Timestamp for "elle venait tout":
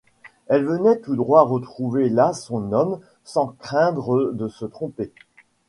0.47-1.15